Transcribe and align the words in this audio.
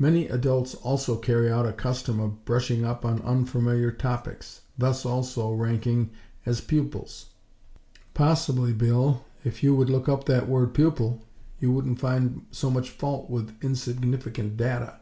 Many 0.00 0.26
adults 0.26 0.74
also 0.74 1.16
carry 1.16 1.48
out 1.48 1.64
a 1.64 1.72
custom 1.72 2.18
of 2.18 2.44
brushing 2.44 2.84
up 2.84 3.04
on 3.04 3.22
unfamiliar 3.22 3.92
topics; 3.92 4.62
thus, 4.76 5.06
also, 5.06 5.52
ranking 5.52 6.10
as 6.44 6.60
pupils. 6.60 7.26
Possibly, 8.12 8.72
Bill, 8.72 9.24
if 9.44 9.62
you 9.62 9.76
would 9.76 9.88
look 9.88 10.08
up 10.08 10.24
that 10.24 10.48
word 10.48 10.74
'pupil,' 10.74 11.22
you 11.60 11.70
wouldn't 11.70 12.00
find 12.00 12.44
so 12.50 12.68
much 12.68 12.90
fault 12.90 13.30
with 13.30 13.54
insignificant 13.62 14.56
data." 14.56 14.96